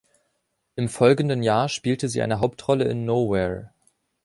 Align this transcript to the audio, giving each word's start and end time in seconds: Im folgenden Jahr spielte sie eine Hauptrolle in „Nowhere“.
Im 0.75 0.89
folgenden 0.89 1.43
Jahr 1.43 1.69
spielte 1.69 2.09
sie 2.09 2.23
eine 2.23 2.39
Hauptrolle 2.39 2.85
in 2.85 3.05
„Nowhere“. 3.05 3.71